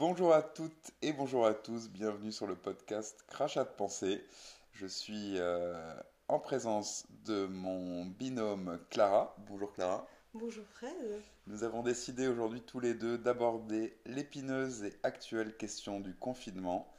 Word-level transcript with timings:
Bonjour 0.00 0.32
à 0.32 0.40
toutes 0.40 0.92
et 1.02 1.12
bonjour 1.12 1.44
à 1.44 1.52
tous, 1.52 1.90
bienvenue 1.90 2.32
sur 2.32 2.46
le 2.46 2.56
podcast 2.56 3.22
Crachat 3.26 3.64
de 3.64 3.68
pensée. 3.68 4.24
Je 4.72 4.86
suis 4.86 5.34
euh, 5.36 5.94
en 6.26 6.38
présence 6.38 7.04
de 7.26 7.44
mon 7.44 8.06
binôme 8.06 8.80
Clara. 8.88 9.36
Bonjour 9.46 9.70
Clara. 9.74 10.08
Bonjour 10.32 10.64
Fred. 10.68 11.22
Nous 11.46 11.64
avons 11.64 11.82
décidé 11.82 12.28
aujourd'hui 12.28 12.62
tous 12.62 12.80
les 12.80 12.94
deux 12.94 13.18
d'aborder 13.18 13.94
l'épineuse 14.06 14.84
et 14.84 14.98
actuelle 15.02 15.54
question 15.58 16.00
du 16.00 16.14
confinement 16.14 16.90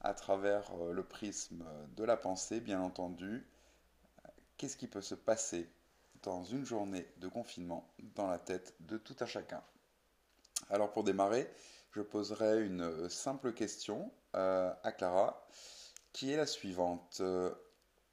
à 0.00 0.14
travers 0.14 0.70
euh, 0.80 0.92
le 0.92 1.02
prisme 1.02 1.64
de 1.96 2.04
la 2.04 2.16
pensée, 2.16 2.60
bien 2.60 2.80
entendu. 2.80 3.44
Qu'est-ce 4.58 4.76
qui 4.76 4.86
peut 4.86 5.02
se 5.02 5.16
passer 5.16 5.68
dans 6.22 6.44
une 6.44 6.64
journée 6.64 7.04
de 7.16 7.26
confinement 7.26 7.92
dans 8.14 8.28
la 8.28 8.38
tête 8.38 8.76
de 8.78 8.96
tout 8.96 9.16
un 9.18 9.26
chacun? 9.26 9.60
Alors 10.70 10.92
pour 10.92 11.02
démarrer, 11.02 11.50
je 11.94 12.02
poserai 12.02 12.64
une 12.64 13.08
simple 13.08 13.52
question 13.52 14.10
euh, 14.34 14.72
à 14.82 14.90
Clara, 14.90 15.46
qui 16.12 16.32
est 16.32 16.36
la 16.36 16.46
suivante. 16.46 17.18
Euh, 17.20 17.54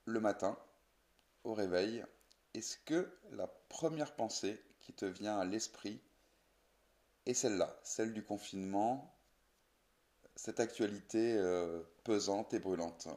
le 0.06 0.20
matin, 0.20 0.58
au 1.44 1.54
réveil, 1.54 2.06
est-ce 2.54 2.78
que 2.78 3.12
la 3.32 3.48
première 3.48 4.16
pensée 4.16 4.62
qui 4.82 4.94
te 4.94 5.06
vient 5.06 5.40
à 5.40 5.46
l'esprit 5.46 6.00
est 7.26 7.34
celle-là, 7.34 7.80
celle 7.84 8.14
du 8.14 8.24
confinement, 8.24 9.16
cette 10.36 10.60
actualité 10.60 11.36
euh, 11.38 11.82
pesante 12.04 12.54
et 12.54 12.60
brûlante? 12.60 13.08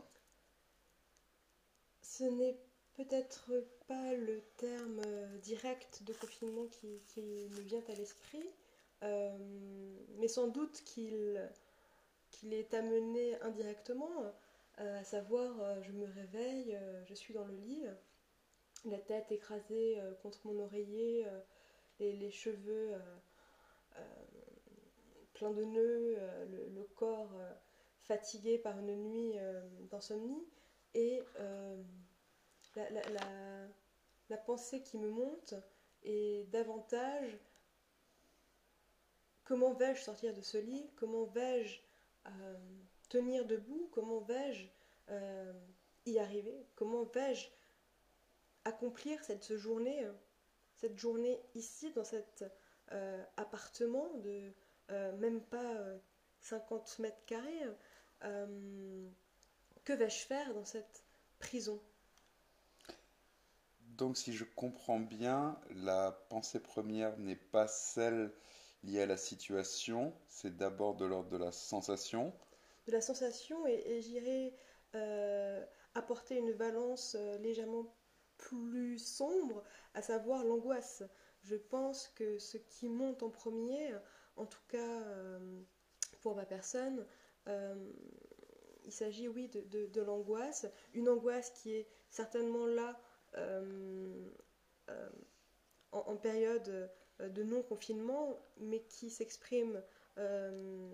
Ce 2.01 2.25
n'est 2.25 2.57
peut-être 2.97 3.51
pas 3.87 4.15
le 4.15 4.41
terme 4.57 5.03
direct 5.43 6.03
de 6.05 6.15
confinement 6.15 6.67
qui, 6.69 7.03
qui 7.09 7.21
me 7.23 7.61
vient 7.61 7.83
à 7.89 7.95
l'esprit, 7.95 8.47
euh, 9.03 9.37
mais 10.19 10.29
sans 10.29 10.49
doute 10.49 10.83
qu'il 10.85 11.51
qu'il 12.31 12.53
est 12.53 12.75
amené 12.75 13.41
indirectement, 13.43 14.33
euh, 14.81 15.01
à 15.01 15.05
savoir 15.05 15.61
euh, 15.61 15.83
je 15.83 15.93
me 15.93 16.07
réveille, 16.07 16.79
je 17.07 17.15
suis 17.15 17.35
dans 17.35 17.45
le 17.45 17.55
lit, 17.55 17.85
la 18.85 18.99
tête 18.99 19.31
écrasée 19.31 19.99
contre 20.23 20.47
mon 20.47 20.59
oreiller, 20.59 21.27
les, 22.01 22.31
cheveux 22.31 22.93
pleins 25.33 25.53
de 25.53 25.65
nœuds, 25.65 26.19
le, 26.75 26.85
corps 26.97 27.33
fatigué 28.03 28.59
par 28.59 28.79
une 28.79 28.95
nuit 28.97 29.35
d'insomnie, 29.91 30.45
et 30.93 31.23
la, 32.77 32.91
la, 34.29 34.37
pensée 34.37 34.83
qui 34.83 34.99
me 34.99 35.09
monte 35.09 35.55
est 36.03 36.51
davantage 36.51 37.39
Comment 39.45 39.75
vais-je 39.75 40.01
sortir 40.01 40.35
de 40.35 40.41
ce 40.41 40.57
lit 40.57 40.91
Comment 40.97 41.25
vais-je 41.27 41.81
euh, 42.27 42.59
tenir 43.09 43.45
debout 43.45 43.89
Comment 43.93 44.21
vais-je 44.21 44.67
euh, 45.11 45.53
y 46.07 46.19
arriver 46.19 46.67
Comment 46.77 47.05
vais-je 47.05 47.49
accomplir 48.65 49.23
cette 49.23 49.55
journée, 49.57 50.09
cette 50.77 50.99
journée 50.99 51.39
ici, 51.55 51.93
dans 51.93 52.05
cet 52.05 52.45
euh, 52.93 53.23
appartement 53.37 54.09
de 54.15 54.53
même 55.19 55.41
pas 55.43 55.77
50 56.41 56.99
mètres 56.99 57.25
carrés 57.27 57.63
Que 58.21 59.93
vais-je 59.93 60.27
faire 60.27 60.55
dans 60.55 60.65
cette 60.65 61.05
prison? 61.39 61.81
Donc 63.81 64.17
si 64.17 64.33
je 64.33 64.45
comprends 64.45 65.01
bien, 65.01 65.59
la 65.71 66.13
pensée 66.29 66.61
première 66.61 67.17
n'est 67.19 67.37
pas 67.37 67.69
celle 67.69 68.33
lié 68.85 69.03
à 69.03 69.07
la 69.07 69.17
situation, 69.17 70.15
c'est 70.29 70.57
d'abord 70.57 70.95
de 70.95 71.05
l'ordre 71.05 71.31
de 71.31 71.37
la 71.37 71.53
sensation. 71.53 72.33
De 72.87 72.93
la 72.93 73.01
sensation, 73.01 73.67
et, 73.67 74.01
j'irai 74.03 74.55
euh, 74.95 75.65
apporter 75.95 76.37
une 76.37 76.53
valence 76.53 77.17
euh, 77.19 77.39
légèrement 77.39 77.95
plus 78.37 78.99
sombre, 78.99 79.65
à 79.95 80.03
savoir 80.03 80.45
l'angoisse. 80.45 81.03
Je 81.43 81.57
pense 81.57 82.09
que 82.09 82.39
ce 82.39 82.59
qui 82.59 82.89
monte 82.89 83.23
en 83.23 83.31
premier, 83.31 83.95
en 84.37 84.47
tout 84.47 84.63
cas 84.69 84.79
euh, 84.79 85.63
pour 86.21 86.35
ma 86.35 86.45
personne, 86.45 87.07
il 87.47 88.93
s'agit, 88.93 89.29
oui, 89.29 89.49
de, 89.49 90.01
l'angoisse. 90.01 90.67
Une 90.95 91.09
angoisse 91.09 91.51
qui 91.51 91.75
est 91.75 91.87
certainement 92.11 92.67
là 92.67 92.99
en, 95.93 96.17
période 96.17 96.91
de 97.21 97.43
non-confinement, 97.43 98.39
mais 98.59 98.81
qui 98.83 99.11
s'exprime 99.11 99.83
euh, 100.19 100.91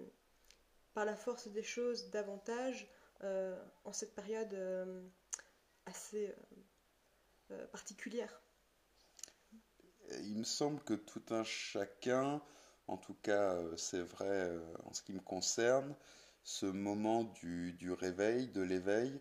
par 0.94 1.04
la 1.04 1.16
force 1.16 1.48
des 1.48 1.62
choses 1.62 2.10
davantage 2.10 2.88
euh, 3.22 3.56
en 3.84 3.92
cette 3.92 4.14
période 4.14 4.56
assez 5.86 6.34
particulière. 7.72 8.40
Il 10.22 10.38
me 10.38 10.44
semble 10.44 10.80
que 10.82 10.94
tout 10.94 11.22
un 11.30 11.42
chacun, 11.42 12.40
en 12.86 12.96
tout 12.96 13.16
cas 13.22 13.56
c'est 13.76 14.02
vrai 14.02 14.56
en 14.84 14.92
ce 14.92 15.02
qui 15.02 15.12
me 15.12 15.20
concerne, 15.20 15.94
ce 16.44 16.66
moment 16.66 17.24
du 17.24 17.92
réveil, 17.92 18.46
de 18.48 18.62
l'éveil, 18.62 19.20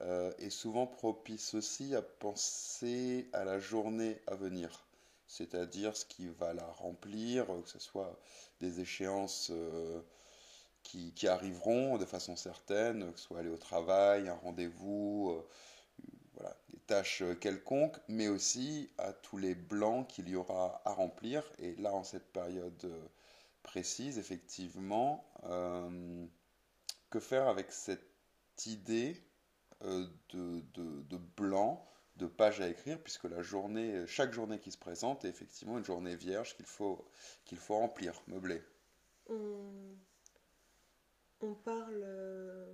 est 0.00 0.50
souvent 0.50 0.86
propice 0.86 1.54
aussi 1.54 1.94
à 1.94 2.02
penser 2.02 3.28
à 3.32 3.44
la 3.44 3.60
journée 3.60 4.20
à 4.26 4.34
venir 4.34 4.89
c'est-à-dire 5.30 5.96
ce 5.96 6.04
qui 6.04 6.28
va 6.28 6.52
la 6.52 6.66
remplir, 6.66 7.46
que 7.46 7.68
ce 7.68 7.78
soit 7.78 8.18
des 8.60 8.80
échéances 8.80 9.50
euh, 9.52 10.02
qui, 10.82 11.14
arriveront 11.28 11.98
de 11.98 12.04
façon 12.04 12.34
certaine, 12.34 13.12
que 13.12 13.18
ce 13.18 13.26
soit 13.26 13.38
aller 13.38 13.48
au 13.48 13.56
travail, 13.56 14.28
un 14.28 14.34
rendez-vous, 14.34 15.30
euh, 15.30 15.48
voilà, 16.34 16.56
des 16.70 16.80
tâches 16.80 17.22
quelconques, 17.40 17.96
mais 18.08 18.26
aussi 18.26 18.90
à 18.98 19.12
tous 19.12 19.36
les 19.38 19.54
blancs 19.54 20.08
qu'il 20.08 20.28
y 20.28 20.34
aura 20.34 20.82
à 20.84 20.92
remplir. 20.92 21.44
Et 21.60 21.76
là, 21.76 21.94
en 21.94 22.02
cette 22.02 22.32
période 22.32 22.84
euh, 22.84 23.08
précise, 23.62 24.18
effectivement, 24.18 25.24
que 27.10 27.20
faire 27.20 27.46
avec 27.46 27.70
cette 27.70 28.02
idée 28.66 29.22
de, 29.80 30.60
de 30.72 31.16
blanc 31.36 31.86
de 32.20 32.26
pages 32.26 32.60
à 32.60 32.68
écrire, 32.68 33.00
puisque 33.02 33.24
la 33.24 33.42
journée, 33.42 34.06
chaque 34.06 34.32
journée 34.32 34.58
qui 34.58 34.70
se 34.70 34.78
présente 34.78 35.24
est 35.24 35.28
effectivement 35.28 35.78
une 35.78 35.84
journée 35.84 36.14
vierge 36.14 36.54
qu'il 36.54 36.66
faut, 36.66 37.04
qu'il 37.44 37.58
faut 37.58 37.76
remplir, 37.76 38.22
meubler. 38.28 38.62
On, 41.42 41.54
parle, 41.54 42.04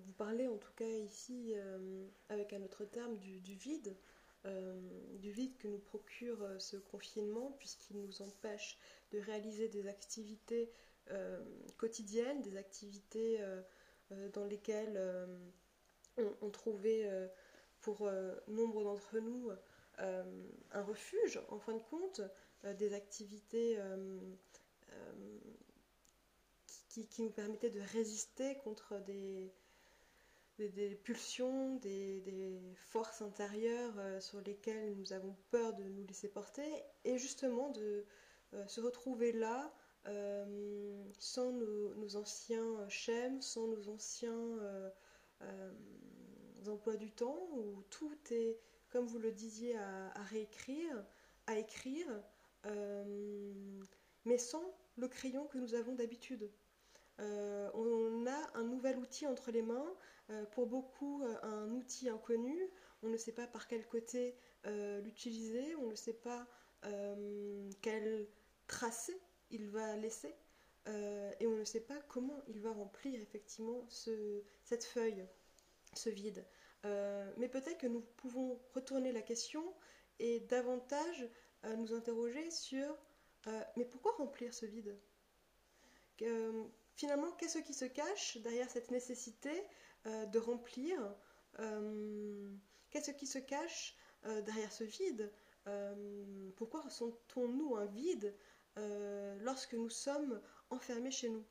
vous 0.05 0.13
parlez 0.15 0.49
en 0.49 0.57
tout 0.57 0.73
cas 0.75 0.85
ici, 0.85 1.53
euh, 1.55 2.07
avec 2.29 2.53
un 2.53 2.63
autre 2.63 2.85
terme, 2.85 3.17
du, 3.19 3.55
vide, 3.55 3.97
euh, 4.45 4.81
du 5.19 5.31
vide 5.31 5.57
que 5.59 5.69
nous 5.69 5.79
procure 5.79 6.43
euh, 6.43 6.59
ce 6.59 6.77
confinement, 6.77 7.55
puisqu'il 7.59 8.01
nous 8.01 8.23
empêche 8.23 8.79
de 9.13 9.19
réaliser 9.19 9.69
des 9.69 9.87
activités 9.87 10.71
quotidiennes, 11.77 12.43
des 12.43 12.57
activités 12.57 13.39
dans 14.33 14.45
lesquelles 14.45 15.01
on, 16.43 16.51
trouvait 16.51 17.09
pour 17.87 18.09
euh, 18.09 18.35
nombre 18.49 18.83
d'entre 18.83 19.21
nous 19.21 19.49
euh, 20.01 20.25
un 20.73 20.83
refuge, 20.83 21.41
en 21.51 21.61
fin 21.61 21.73
de 21.75 21.83
compte, 21.85 22.21
euh, 22.65 22.75
des 22.75 22.93
activités 22.95 23.79
qui, 26.89 27.23
nous 27.23 27.31
permettaient 27.31 27.71
de 27.71 27.81
résister 27.93 28.57
contre 28.65 28.99
des, 29.05 29.53
des, 30.59 30.97
pulsions, 30.97 31.77
des, 31.77 32.21
des, 32.23 32.59
forces 32.75 33.23
intérieures 33.23 33.95
sur 34.21 34.41
lesquelles 34.41 34.97
nous 34.97 35.13
avons 35.13 35.37
peur 35.51 35.75
de 35.75 35.85
nous 35.85 36.05
laisser 36.05 36.29
porter, 36.29 36.67
et 37.05 37.19
justement 37.19 37.71
de 37.71 38.05
se 38.67 38.81
retrouver 38.81 39.33
là 39.33 39.73
sans 41.19 41.53
nos, 41.53 42.17
anciens 42.17 42.89
schèmes, 42.89 43.43
sans 43.43 43.69
nos 43.69 43.89
anciens 43.91 44.59
emplois 46.69 46.97
du 46.97 47.11
temps 47.11 47.49
où 47.53 47.83
tout 47.91 48.17
est, 48.31 48.59
comme 48.91 49.07
vous 49.07 49.19
le 49.19 49.33
disiez, 49.33 49.77
à, 49.77 50.23
réécrire, 50.31 51.05
à 51.47 51.59
écrire, 51.59 52.07
euh, 52.67 53.83
mais 54.25 54.39
sans 54.39 54.75
le 54.97 55.09
crayon 55.09 55.47
que 55.47 55.59
nous 55.59 55.75
avons 55.75 55.95
d'habitude. 55.95 56.51
Euh, 57.21 57.71
on 57.75 58.27
a 58.27 58.51
un 58.59 58.65
nouvel 58.65 58.99
outil 58.99 59.27
entre 59.27 59.51
les 59.51 59.63
mains, 59.63 59.95
euh, 60.31 60.45
pour 60.47 60.67
beaucoup 60.67 61.23
un 61.43 61.71
outil 61.71 62.09
inconnu, 62.09 62.59
on 63.03 63.09
ne 63.09 63.17
sait 63.17 63.33
pas 63.33 63.47
par 63.47 63.69
quel 63.69 63.87
côté 63.87 64.35
l'utiliser, 65.05 65.77
on 65.77 65.91
ne 65.91 65.95
sait 65.95 66.15
pas 66.15 66.47
quel 67.83 68.27
tracé 68.67 69.17
il 69.51 69.69
va 69.69 69.97
laisser, 69.97 70.35
et 70.87 71.47
on 71.47 71.57
ne 71.57 71.65
sait 71.65 71.81
pas 71.81 72.01
comment 72.09 72.43
il 72.49 72.61
va 72.61 72.73
remplir 72.73 73.21
effectivement 73.21 73.85
ce, 73.89 74.43
cette 74.65 74.85
feuille 74.85 75.25
ce 75.97 76.11
vide. 76.11 76.45
Euh, 76.85 77.33
mais 77.37 77.49
peut-être 77.49 77.79
que 77.79 77.87
nous 77.87 78.03
pouvons 78.17 78.61
retourner 78.75 79.13
la 79.13 79.23
question 79.23 79.75
et 80.19 80.41
davantage 80.41 81.29
euh, 81.65 81.77
nous 81.77 81.93
interroger 81.95 82.51
sur 82.51 82.97
euh, 83.47 83.63
mais 83.77 83.85
pourquoi 83.85 84.13
remplir 84.13 84.53
ce 84.53 84.67
vide? 84.67 84.99
Finalement, 86.97 87.31
qu'est-ce 87.33 87.59
qui 87.59 87.75
se 87.75 87.85
cache 87.85 88.39
derrière 88.39 88.71
cette 88.71 88.91
nécessité 88.91 89.53
de 90.07 90.39
remplir? 90.39 90.99
Qu'est-ce 92.91 93.11
qui 93.11 93.27
se 93.27 93.39
cache 93.39 93.95
derrière 94.25 94.73
ce 94.73 94.83
vide? 94.83 95.31
Pourquoi 96.57 96.81
ressentons-nous 96.81 97.77
un 97.77 97.85
vide 97.85 98.35
lorsque 99.43 99.75
nous 99.75 99.91
sommes 99.91 100.41
enfermés 100.71 101.11
chez 101.11 101.29
nous? 101.29 101.45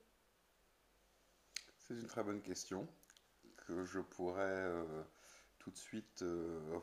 C'est 1.77 1.93
une 1.93 2.07
très 2.07 2.23
bonne 2.23 2.41
question 2.41 2.87
que 3.67 3.85
je 3.85 3.99
pourrais 3.99 4.73
tout 5.65 5.71
de 5.71 5.77
suite 5.77 6.23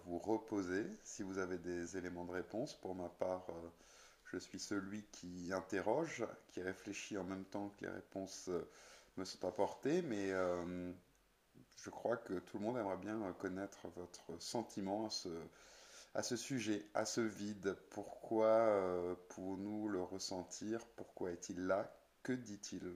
vous 0.04 0.18
reposer 0.18 0.84
si 1.04 1.22
vous 1.22 1.38
avez 1.38 1.56
des 1.56 1.96
éléments 1.96 2.24
de 2.24 2.32
réponse. 2.32 2.74
Pour 2.74 2.96
ma 2.96 3.08
part, 3.08 3.46
je 4.32 4.38
suis 4.38 4.58
celui 4.58 5.04
qui 5.12 5.52
interroge, 5.52 6.24
qui 6.48 6.62
réfléchit 6.62 7.18
en 7.18 7.24
même 7.24 7.44
temps 7.44 7.68
que 7.76 7.84
les 7.84 7.90
réponses 7.90 8.48
euh, 8.48 8.66
me 9.18 9.24
sont 9.26 9.46
apportées, 9.46 10.00
mais 10.02 10.32
euh, 10.32 10.90
je 11.76 11.90
crois 11.90 12.16
que 12.16 12.38
tout 12.38 12.58
le 12.58 12.64
monde 12.64 12.78
aimerait 12.78 12.96
bien 12.96 13.20
connaître 13.38 13.88
votre 13.94 14.40
sentiment 14.40 15.06
à 15.06 15.10
ce, 15.10 15.28
à 16.14 16.22
ce 16.22 16.36
sujet, 16.36 16.86
à 16.94 17.04
ce 17.04 17.20
vide. 17.20 17.76
Pourquoi 17.90 18.46
euh, 18.46 19.14
pour-nous 19.28 19.88
le 19.88 20.02
ressentir? 20.02 20.86
Pourquoi 20.96 21.32
est-il 21.32 21.66
là? 21.66 21.94
Que 22.22 22.32
dit-il? 22.32 22.94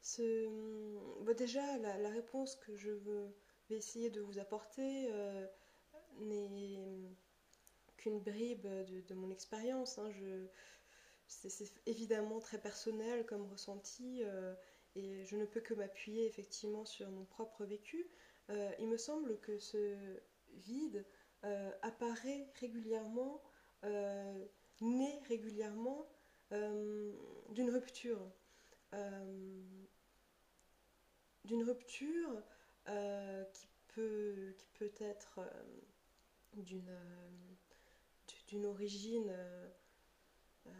Ce... 0.00 1.34
déjà, 1.34 1.78
la, 1.78 2.08
réponse 2.08 2.56
que 2.56 2.74
je 2.76 2.90
vais 3.72 3.78
essayer 3.78 4.10
de 4.10 4.20
vous 4.20 4.38
apporter 4.38 5.08
n'est 6.18 6.78
qu'une 7.96 8.20
bribe 8.20 8.66
de, 8.66 9.14
mon 9.14 9.30
expérience. 9.30 9.98
Hein. 9.98 10.10
C'est 11.26 11.72
évidemment 11.86 12.40
très 12.40 12.58
personnel 12.58 13.24
comme 13.26 13.48
ressenti 13.50 14.22
euh, 14.22 14.54
et 14.94 15.24
je 15.24 15.36
ne 15.36 15.46
peux 15.46 15.60
que 15.60 15.74
m'appuyer 15.74 16.26
effectivement 16.26 16.84
sur 16.84 17.10
mon 17.10 17.24
propre 17.24 17.64
vécu. 17.64 18.06
Euh, 18.50 18.70
il 18.78 18.88
me 18.88 18.98
semble 18.98 19.38
que 19.40 19.58
ce 19.58 19.96
vide 20.54 21.06
euh, 21.44 21.70
apparaît 21.82 22.48
régulièrement, 22.60 23.42
naît 24.80 25.20
régulièrement 25.28 26.06
d'une 26.50 27.70
rupture. 27.70 28.20
d'une 31.44 31.64
rupture 31.64 32.42
qui, 32.86 33.68
peut, 33.88 34.54
qui 34.58 34.68
peut 34.74 34.92
être 35.00 35.40
d'une 36.54 36.94
d'une 38.52 38.66
origine 38.66 39.30
euh, 39.30 39.68
euh, 40.66 40.70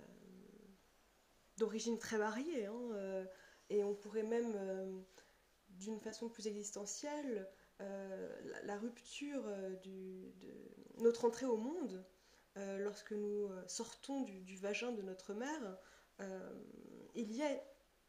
d'origine 1.56 1.98
très 1.98 2.18
variée 2.18 2.66
hein, 2.66 2.90
euh, 2.92 3.24
et 3.70 3.82
on 3.82 3.94
pourrait 3.94 4.22
même 4.22 5.04
d'une 5.70 5.98
façon 6.00 6.28
plus 6.28 6.46
existentielle 6.46 7.48
la, 8.64 8.76
rupture 8.76 9.42
de 9.82 10.32
notre 10.98 11.24
entrée 11.24 11.46
au 11.46 11.56
monde 11.56 12.04
lorsque 12.56 13.12
nous 13.12 13.48
sortons 13.66 14.20
du, 14.20 14.56
vagin 14.56 14.92
de 14.92 15.02
notre 15.02 15.32
mère 15.34 15.78
il 17.14 17.32
y 17.32 17.42
a 17.42 17.60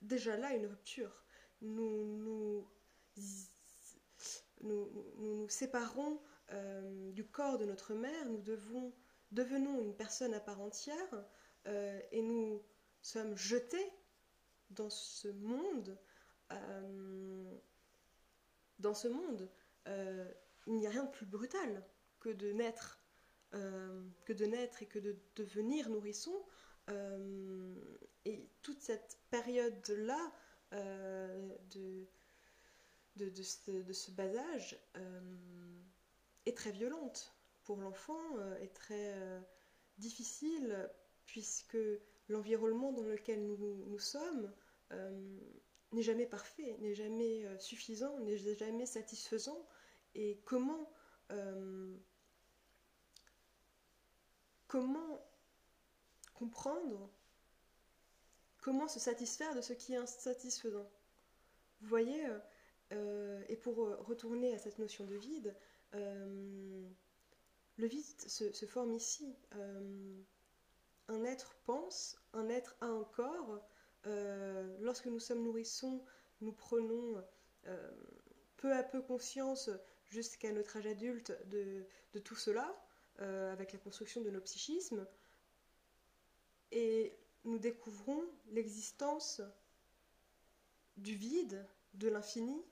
déjà 0.01 0.37
là 0.37 0.53
une 0.53 0.67
rupture. 0.67 1.23
Nous, 1.61 2.67
nous, 4.63 4.89
nous, 5.17 5.47
séparons 5.49 6.19
du 7.13 7.25
corps 7.25 7.57
de 7.57 7.65
notre 7.65 7.93
mère, 7.93 8.29
nous 8.29 8.41
devenons 9.31 9.81
une 9.81 9.95
personne 9.95 10.33
à 10.33 10.39
part 10.39 10.61
entière 10.61 11.25
euh, 11.67 11.99
et 12.11 12.21
nous 12.21 12.61
sommes 13.01 13.35
jetés 13.37 13.91
dans 14.69 14.89
ce 14.89 15.27
monde. 15.29 15.97
Euh, 16.51 17.57
dans 18.79 18.93
ce 18.93 19.07
monde, 19.07 19.49
euh, 19.87 20.29
il 20.67 20.75
n'y 20.75 20.87
a 20.87 20.89
rien 20.89 21.05
de 21.05 21.11
plus 21.11 21.25
brutal 21.25 21.83
que 22.19 22.29
de 22.29 22.51
naître, 22.51 22.99
que 23.51 24.33
de 24.33 24.45
naître 24.45 24.81
et 24.81 24.87
que 24.87 24.97
de 24.99 25.15
devenir 25.35 25.89
nourrisson. 25.89 26.33
et 28.25 28.49
toute 28.61 28.81
cette 28.81 29.19
période-là 29.29 30.31
de, 30.71 32.07
de, 33.15 33.43
ce, 33.43 33.71
de, 33.71 34.11
bas 34.15 34.35
âge 34.53 34.77
est 36.45 36.57
très 36.57 36.71
violente 36.71 37.33
pour 37.63 37.77
l'enfant 37.77 38.21
euh, 38.37 38.57
est 38.59 38.73
très 38.73 39.13
euh, 39.15 39.39
difficile 39.97 40.89
puisque 41.25 41.77
l'environnement 42.27 42.91
dans 42.91 43.03
lequel 43.03 43.45
nous, 43.45 43.99
sommes 43.99 44.53
euh, 44.91 45.39
n'est 45.91 46.03
jamais 46.03 46.25
parfait, 46.25 46.75
n'est 46.79 46.93
jamais 46.95 47.45
suffisant, 47.59 48.19
n'est 48.19 48.37
jamais 48.37 48.85
satisfaisant. 48.85 49.65
Et 50.15 50.41
comment, 50.45 50.91
comment 54.67 55.25
comprendre, 56.33 57.09
comment 58.61 58.87
se 58.87 58.99
satisfaire 58.99 59.55
de 59.55 59.61
ce 59.61 59.73
qui 59.73 59.93
est 59.93 59.97
insatisfaisant? 59.97 60.89
Vous 61.81 61.87
voyez, 61.87 62.25
et 63.49 63.55
pour 63.55 63.75
retourner 64.05 64.53
à 64.53 64.57
cette 64.57 64.79
notion 64.79 65.05
de 65.05 65.15
vide, 65.15 65.55
le 67.77 67.87
vide 67.87 68.21
se, 68.21 68.65
forme 68.65 68.93
ici. 68.93 69.35
Euh, 69.55 70.21
un 71.07 71.23
être 71.23 71.55
pense, 71.65 72.17
un 72.33 72.49
être 72.49 72.75
a 72.81 72.85
un 72.85 73.03
corps. 73.03 73.61
Euh, 74.05 74.77
lorsque 74.81 75.07
nous 75.07 75.19
sommes 75.19 75.43
nourrissons, 75.43 76.03
nous 76.41 76.53
prenons 76.53 77.23
euh, 77.67 77.91
peu 78.57 78.73
à 78.73 78.83
peu 78.83 79.01
conscience, 79.01 79.69
jusqu'à 80.09 80.51
notre 80.51 80.77
âge 80.77 80.85
adulte, 80.85 81.33
de, 81.47 81.85
tout 82.23 82.35
cela, 82.35 82.75
avec 83.17 83.73
la 83.73 83.79
construction 83.79 84.21
de 84.21 84.29
nos 84.29 84.41
psychismes. 84.41 85.07
Et 86.71 87.17
nous 87.45 87.57
découvrons 87.57 88.23
l'existence 88.51 89.41
du 90.97 91.15
vide, 91.15 91.65
de 91.95 92.09
l'infini, 92.09 92.63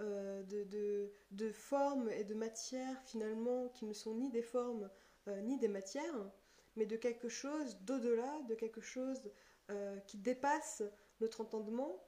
euh, 0.00 0.42
de, 0.42 1.10
de, 1.30 1.50
formes 1.52 2.10
et 2.10 2.24
de 2.24 2.34
matières 2.34 3.00
finalement 3.04 3.68
qui 3.68 3.86
ne 3.86 3.94
sont 3.94 4.14
ni 4.14 4.30
des 4.30 4.42
formes 4.42 4.90
euh, 5.26 5.40
ni 5.40 5.58
des 5.58 5.68
matières, 5.68 6.30
mais 6.76 6.84
de 6.84 6.96
quelque 6.96 7.30
chose 7.30 7.78
d'au-delà, 7.80 8.42
de 8.42 8.54
quelque 8.54 8.82
chose 8.82 9.22
euh, 9.70 9.98
qui 10.00 10.18
dépasse 10.18 10.82
notre 11.20 11.40
entendement. 11.40 12.02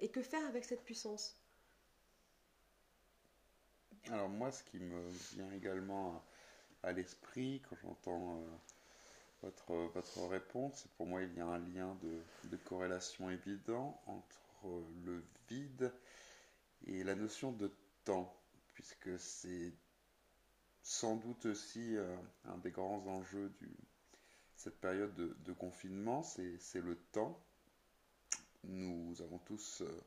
et 0.00 0.10
que 0.10 0.22
faire 0.22 0.46
avec 0.46 0.64
cette 0.64 0.84
puissance? 0.84 1.34
Alors 4.10 4.28
moi, 4.28 4.52
ce 4.52 4.62
qui 4.62 4.78
me 4.78 5.08
vient 5.32 5.50
également 5.52 6.22
à, 6.82 6.92
l'esprit 6.92 7.62
quand 7.68 7.76
j'entends 7.82 8.44
votre, 9.42 9.72
votre 9.94 10.26
réponse, 10.28 10.86
pour 10.96 11.06
moi 11.06 11.22
il 11.22 11.34
y 11.34 11.40
a 11.40 11.46
un 11.46 11.58
lien 11.58 11.96
de, 12.02 12.22
de 12.50 12.56
corrélation 12.58 13.30
évident 13.30 14.00
entre 14.06 14.38
le 15.04 15.24
vide 15.48 15.67
la 17.08 17.14
notion 17.14 17.52
de 17.52 17.72
temps, 18.04 18.38
puisque 18.74 19.18
c'est 19.18 19.72
sans 20.82 21.16
doute 21.16 21.46
aussi 21.46 21.96
euh, 21.96 22.14
un 22.44 22.58
des 22.58 22.70
grands 22.70 23.02
enjeux 23.06 23.50
de 23.62 23.68
cette 24.56 24.78
période 24.78 25.14
de, 25.16 25.52
confinement, 25.54 26.22
c'est 26.22 26.82
le 26.82 26.96
temps. 27.12 27.42
Nous 28.64 29.22
avons 29.22 29.38
tous 29.38 29.80
euh, 29.80 30.04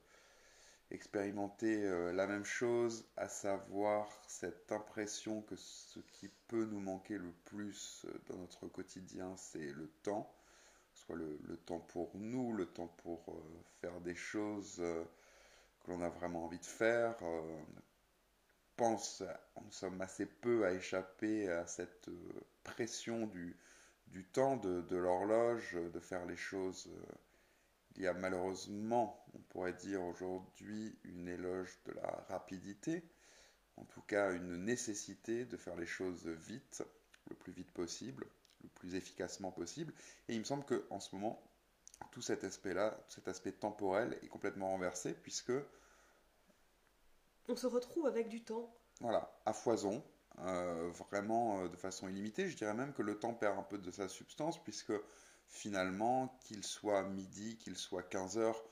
expérimenté 0.91 1.83
euh, 1.87 2.13
la 2.13 2.27
même 2.27 2.45
chose, 2.45 3.03
à 3.17 3.27
savoir 3.27 4.07
cette 4.27 4.71
impression 4.71 5.41
que 5.41 5.55
ce 5.55 5.99
qui 6.01 6.29
peut 6.49 6.65
nous 6.65 6.81
manquer 6.81 7.17
le 7.17 7.31
plus 7.45 8.05
dans 8.27 8.37
notre 8.37 8.67
quotidien, 8.67 9.35
c'est 9.37 9.71
le 9.71 9.87
temps, 10.03 10.31
soit 10.93 11.15
le, 11.15 11.57
temps 11.65 11.79
pour 11.79 12.11
nous, 12.13 12.53
le 12.53 12.67
temps 12.67 12.93
pour 13.01 13.41
faire 13.79 13.99
des 14.01 14.15
choses 14.15 14.79
que 15.83 15.91
l'on 15.91 16.01
a 16.01 16.09
vraiment 16.09 16.45
envie 16.45 16.59
de 16.59 16.65
faire. 16.65 17.15
Euh, 17.23 17.61
pense, 18.75 19.23
nous 19.63 19.71
sommes 19.71 20.01
assez 20.01 20.25
peu 20.25 20.65
à 20.65 20.73
échapper 20.73 21.49
à 21.49 21.67
cette 21.67 22.07
euh, 22.07 22.41
pression 22.63 23.27
du, 23.27 23.55
du 24.07 24.23
temps, 24.25 24.57
de, 24.57 24.81
de 24.81 24.95
l'horloge, 24.95 25.73
de 25.73 25.99
faire 25.99 26.25
les 26.25 26.35
choses. 26.35 26.87
Euh, 26.87 27.13
il 27.95 28.03
y 28.03 28.07
a 28.07 28.13
malheureusement, 28.13 29.23
on 29.33 29.39
pourrait 29.39 29.73
dire 29.73 30.01
aujourd'hui, 30.01 30.97
une 31.03 31.27
éloge 31.27 31.77
de 31.85 31.91
la 31.93 32.25
rapidité, 32.29 33.03
en 33.77 33.83
tout 33.85 34.01
cas 34.01 34.31
une 34.31 34.63
nécessité 34.63 35.45
de 35.45 35.57
faire 35.57 35.75
les 35.75 35.85
choses 35.85 36.27
vite, 36.27 36.83
le 37.29 37.35
plus 37.35 37.51
vite 37.51 37.71
possible, 37.71 38.25
le 38.63 38.69
plus 38.69 38.95
efficacement 38.95 39.51
possible. 39.51 39.93
Et 40.27 40.33
il 40.33 40.39
me 40.39 40.45
semble 40.45 40.65
qu'en 40.65 40.99
ce 40.99 41.15
moment, 41.15 41.41
tout 42.11 42.21
cet 42.21 42.43
aspect-là, 42.43 42.97
cet 43.07 43.27
aspect 43.27 43.51
temporel 43.51 44.17
est 44.23 44.27
complètement 44.27 44.69
renversé 44.69 45.13
puisque 45.13 45.53
on 47.47 47.55
se 47.55 47.67
retrouve 47.67 48.07
avec 48.07 48.29
du 48.29 48.43
temps. 48.43 48.73
Voilà, 48.99 49.31
à 49.45 49.53
foison. 49.53 50.03
vraiment 50.37 51.67
de 51.67 51.75
façon 51.75 52.07
illimitée. 52.07 52.47
Je 52.47 52.55
dirais 52.55 52.73
même 52.73 52.93
que 52.93 53.01
le 53.01 53.19
temps 53.19 53.33
perd 53.33 53.57
un 53.57 53.63
peu 53.63 53.77
de 53.77 53.91
sa 53.91 54.07
substance, 54.07 54.61
puisque 54.63 54.93
finalement, 55.47 56.37
qu'il 56.41 56.63
soit 56.63 57.03
midi, 57.03 57.57
qu'il 57.57 57.75
soit 57.75 58.03
15 58.03 58.37
heures 58.37 58.63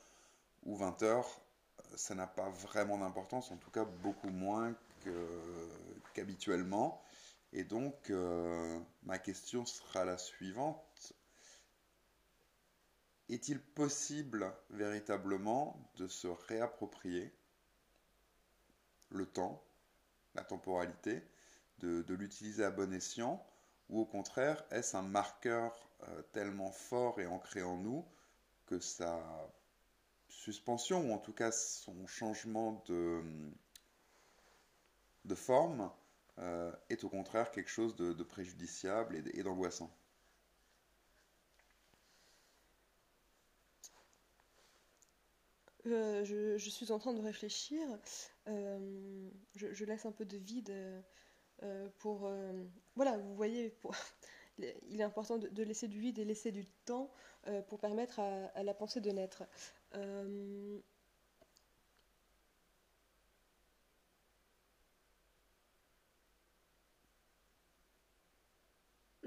ou 0.64 0.76
20 0.76 1.04
heures, 1.04 1.42
ça 1.96 2.16
n'a 2.16 2.28
pas 2.28 2.50
vraiment 2.50 2.98
d'importance, 2.98 3.52
en 3.52 3.58
tout 3.58 3.72
cas 3.72 3.86
beaucoup 3.86 4.30
moins 4.30 4.74
qu'habituellement. 6.14 7.02
Et 7.52 7.64
donc, 7.64 8.10
euh, 8.10 8.80
ma 9.04 9.18
question 9.18 9.66
sera 9.66 10.06
la 10.06 10.18
suivante. 10.18 10.82
Est-il 13.30 13.60
possible 13.60 14.52
véritablement 14.72 15.80
de 15.98 16.08
se 16.08 16.28
réapproprier 16.28 17.32
le 19.10 19.26
temps, 19.26 19.64
la 20.36 20.44
temporalité, 20.44 21.22
de, 21.80 22.14
l'utiliser 22.14 22.64
à 22.64 22.72
bon 22.72 22.92
escient, 22.94 23.46
ou 23.90 24.02
au 24.02 24.06
contraire, 24.06 24.64
est-ce 24.72 24.98
un 24.98 25.02
marqueur 25.02 25.90
euh, 26.04 26.22
tellement 26.34 26.72
fort 26.72 27.20
et 27.20 27.26
ancré 27.26 27.62
en 27.64 27.78
nous 27.78 28.06
que 28.66 28.80
sa 28.80 29.20
suspension, 30.28 31.10
ou 31.10 31.14
en 31.14 31.18
tout 31.18 31.34
cas 31.34 31.52
son 31.52 32.06
changement 32.08 32.84
de, 32.88 33.24
forme, 35.36 35.92
euh, 36.40 36.72
est 36.90 37.04
au 37.04 37.10
contraire 37.10 37.52
quelque 37.52 37.70
chose 37.70 37.96
de, 37.96 38.24
préjudiciable 38.24 39.24
et, 39.34 39.44
d'angoissant? 39.44 39.92
Euh, 45.90 46.24
je, 46.58 46.70
suis 46.70 46.92
en 46.92 47.00
train 47.00 47.14
de 47.14 47.22
réfléchir. 47.22 47.82
Euh, 48.48 49.30
je, 49.56 49.86
laisse 49.86 50.06
un 50.06 50.12
peu 50.12 50.26
de 50.26 50.38
vide 50.38 50.74
pour... 52.00 52.32
voilà, 52.96 53.18
vous 53.18 53.36
voyez, 53.36 53.76
il 54.90 55.00
est 55.00 55.04
important 55.04 55.38
de, 55.38 55.64
laisser 55.64 55.88
du 55.88 56.00
vide 56.00 56.20
et 56.20 56.26
laisser 56.26 56.52
du 56.52 56.66
temps 56.86 57.12
pour 57.68 57.80
permettre 57.80 58.20
à, 58.20 58.64
la 58.64 58.74
pensée 58.74 59.02
de 59.02 59.12
naître. 59.12 59.44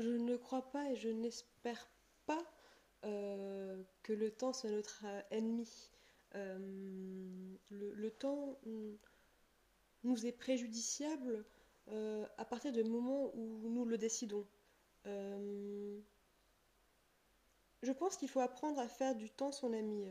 Je 0.03 0.09
ne 0.09 0.37
crois 0.37 0.69
pas 0.71 0.91
et 0.91 0.97
je 0.97 1.09
n'espère 1.09 1.89
pas 2.27 2.43
euh, 3.05 3.83
que 4.03 4.13
le 4.13 4.31
temps 4.31 4.53
soit 4.53 4.71
notre 4.71 5.05
ennemi. 5.31 5.91
Euh, 6.35 7.57
le, 7.71 8.11
temps 8.11 8.59
nous 10.05 10.27
est 10.27 10.33
préjudiciable 10.33 11.45
euh, 11.89 12.27
à 12.39 12.45
partir 12.45 12.73
du 12.73 12.85
moment 12.85 13.31
où 13.35 13.69
nous 13.69 13.85
le 13.85 13.99
décidons. 13.99 14.47
je 15.05 16.01
pense 17.93 18.17
qu'il 18.17 18.29
faut 18.29 18.41
apprendre 18.41 18.79
à 18.79 18.89
faire 18.89 19.15
du 19.15 19.31
temps 19.31 19.53
son 19.53 19.73
ami. 19.73 20.07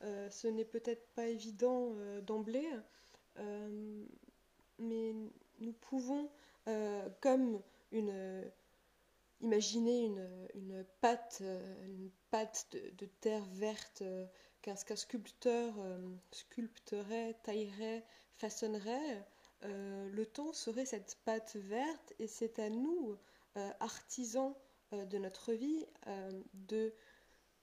ce 0.00 0.46
n'est 0.48 0.64
peut-être 0.64 1.06
pas 1.14 1.26
évident 1.26 1.94
d'emblée, 2.22 2.68
mais 4.78 5.14
nous 5.58 5.72
pouvons, 5.72 6.30
comme 7.20 7.62
une 7.92 8.50
Imaginez 9.40 10.06
une, 10.54 10.84
pâte, 11.00 11.38
euh, 11.42 11.86
une 11.86 12.10
pâte 12.30 12.68
de, 12.72 13.06
terre 13.20 13.44
verte 13.52 14.02
euh, 14.68 14.74
qu'un 14.84 14.96
sculpteur 14.96 15.74
euh, 15.78 15.98
sculpterait, 16.32 17.34
taillerait, 17.42 18.04
façonnerait. 18.36 19.24
le 19.62 20.24
temps 20.24 20.52
serait 20.52 20.86
cette 20.86 21.16
pâte 21.24 21.56
verte 21.56 22.12
et 22.18 22.26
c'est 22.26 22.58
à 22.58 22.68
nous, 22.68 23.16
artisans 23.80 24.54
de 24.92 25.18
notre 25.18 25.54
vie, 25.54 25.86
de 26.52 26.92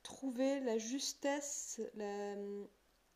trouver 0.02 0.60
la 0.62 0.80
justesse, 0.80 1.80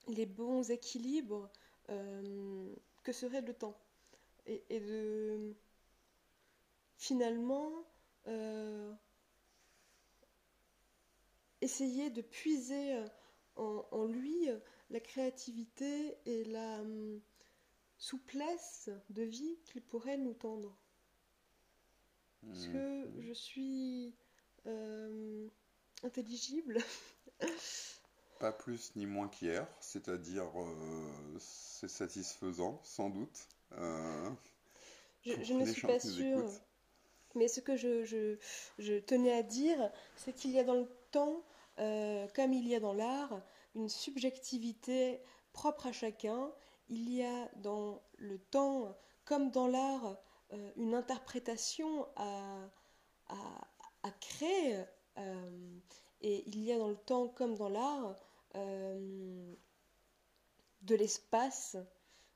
les 0.08 0.26
bons 0.28 0.70
équilibres 0.70 1.50
que 1.88 3.12
serait 3.12 3.42
le 3.42 3.54
temps. 3.54 3.78
Et, 4.46 4.80
de 4.80 5.56
finalement 6.98 7.72
euh, 8.28 8.94
essayer 11.62 12.10
de 12.10 12.22
puiser 12.22 13.04
euh, 13.58 13.82
en, 13.92 14.06
lui 14.06 14.50
euh, 14.50 14.60
la 14.90 15.00
créativité 15.00 16.18
et 16.26 16.44
la 16.46 16.82
hum, 16.82 17.20
souplesse 17.98 18.90
de 19.10 19.24
vie 19.24 19.58
qu'il 19.66 19.82
pourrait 19.82 20.18
nous 20.18 20.34
tendre. 20.34 20.78
Est-ce 22.52 22.68
que 22.68 23.08
mmh. 23.08 23.22
je 23.22 23.34
suis 23.34 24.16
intelligible 26.04 26.78
Pas 28.40 28.52
plus 28.52 28.96
ni 28.96 29.06
moins 29.08 29.28
qu'hier, 29.28 29.68
c'est-à-dire 29.80 30.46
c'est 31.40 31.90
satisfaisant, 31.90 32.80
sans 32.84 33.10
doute. 33.10 33.48
je, 33.72 35.54
ne 35.54 35.66
suis 35.66 35.82
pas 35.82 36.00
sûre. 36.00 36.48
Mais 37.38 37.48
ce 37.48 37.60
que 37.60 37.76
je, 37.76 39.00
tenais 39.00 39.34
à 39.34 39.44
dire, 39.44 39.92
c'est 40.16 40.34
qu'il 40.34 40.52
y 40.52 40.60
a 40.60 40.64
dans 40.64 40.74
le 40.74 40.88
temps, 41.12 41.44
euh, 41.80 42.28
comme 42.36 42.54
il 42.54 42.68
y 42.68 42.76
a 42.76 42.80
dans 42.80 42.94
l'art, 42.94 43.42
une 43.76 43.90
subjectivité 43.90 45.22
propre 45.54 45.88
à 45.88 45.92
chacun. 45.92 46.52
Il 46.90 47.12
y 47.14 47.24
a 47.24 47.50
dans 47.58 48.02
le 48.18 48.40
temps, 48.40 48.96
comme 49.26 49.52
dans 49.52 49.68
l'art, 49.68 50.18
euh, 50.54 50.72
une 50.78 50.94
interprétation 50.96 52.08
à, 52.16 52.70
créer. 54.22 54.84
Euh, 55.18 55.80
et 56.22 56.44
il 56.48 56.64
y 56.64 56.72
a 56.72 56.78
dans 56.78 56.88
le 56.88 56.96
temps, 56.96 57.28
comme 57.28 57.56
dans 57.56 57.70
l'art, 57.70 58.16
de 58.56 59.56
l'espace, 60.96 61.78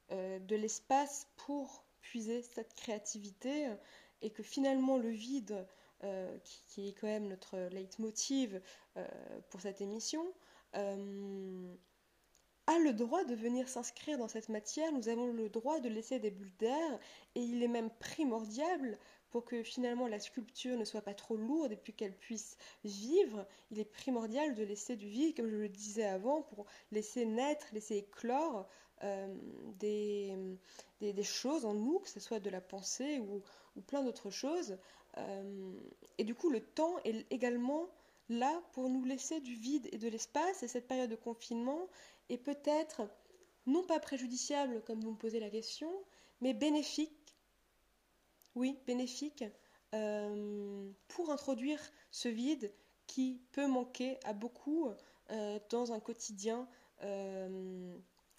de 0.09 0.55
l'espace 0.55 1.27
pour 1.37 1.83
puiser 2.01 2.43
cette 2.43 2.75
créativité 2.75 3.73
et 4.21 4.29
que 4.29 4.43
finalement 4.43 4.97
le 4.97 5.09
vide, 5.09 5.65
euh, 6.03 6.35
qui, 6.67 6.87
est 6.87 6.93
quand 6.93 7.05
même 7.05 7.27
notre 7.27 7.59
leitmotiv 7.69 8.59
pour 9.49 9.61
cette 9.61 9.81
émission, 9.81 10.23
euh, 10.75 11.73
a 12.67 12.79
le 12.79 12.93
droit 12.93 13.23
de 13.25 13.35
venir 13.35 13.67
s'inscrire 13.67 14.17
dans 14.17 14.27
cette 14.27 14.49
matière, 14.49 14.91
nous 14.91 15.09
avons 15.09 15.27
le 15.33 15.49
droit 15.49 15.79
de 15.79 15.89
laisser 15.89 16.19
des 16.19 16.31
bulles 16.31 16.55
d'air, 16.59 16.99
et 17.35 17.41
il 17.41 17.63
est 17.63 17.67
même 17.67 17.89
primordial 17.99 18.97
pour 19.29 19.45
que 19.45 19.63
finalement 19.63 20.07
la 20.07 20.19
sculpture 20.19 20.77
ne 20.77 20.85
soit 20.85 21.01
pas 21.01 21.13
trop 21.13 21.35
lourde 21.35 21.71
et 21.71 21.77
puis 21.77 21.93
qu'elle 21.93 22.15
puisse 22.15 22.57
vivre, 22.83 23.47
il 23.71 23.79
est 23.79 23.85
primordial 23.85 24.53
de 24.55 24.63
laisser 24.63 24.95
du 24.95 25.07
vide, 25.07 25.35
comme 25.35 25.49
je 25.49 25.55
le 25.55 25.69
disais 25.69 26.05
avant, 26.05 26.43
pour 26.43 26.65
laisser 26.91 27.25
naître, 27.25 27.67
laisser 27.73 27.97
éclore 27.97 28.69
des, 29.79 30.37
des, 30.99 31.23
choses 31.23 31.65
en 31.65 31.73
nous, 31.73 31.99
que 31.99 32.09
ce 32.09 32.19
soit 32.19 32.39
de 32.39 32.51
la 32.51 32.61
pensée 32.61 33.19
ou, 33.19 33.41
plein 33.87 34.03
d'autres 34.03 34.29
choses. 34.29 34.77
Euh, 35.17 35.73
et 36.17 36.23
du 36.23 36.35
coup, 36.35 36.51
le 36.51 36.61
temps 36.61 36.97
est 37.03 37.25
également 37.31 37.89
là 38.29 38.61
pour 38.73 38.89
nous 38.89 39.03
laisser 39.03 39.39
du 39.41 39.53
vide 39.55 39.87
et 39.91 39.97
de 39.97 40.07
l'espace. 40.07 40.63
Et 40.63 40.67
cette 40.67 40.87
période 40.87 41.09
de 41.09 41.15
confinement 41.15 41.89
est 42.29 42.37
peut-être 42.37 43.09
non 43.65 43.83
pas 43.83 43.99
préjudiciable, 43.99 44.81
comme 44.85 45.01
vous 45.01 45.11
me 45.11 45.17
posez 45.17 45.39
la 45.39 45.49
question, 45.49 45.91
mais 46.41 46.53
bénéfique. 46.53 47.35
Oui, 48.55 48.77
bénéfique 48.85 49.43
euh, 49.93 50.89
pour 51.07 51.31
introduire 51.31 51.79
ce 52.11 52.27
vide 52.27 52.73
qui 53.07 53.41
peut 53.51 53.67
manquer 53.67 54.17
à 54.23 54.33
beaucoup 54.33 54.89
euh, 55.31 55.59
dans 55.69 55.91
un 55.91 55.99
quotidien 55.99 56.67